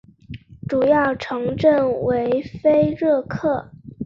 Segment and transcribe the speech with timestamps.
[0.67, 3.69] 主要城镇为菲热克。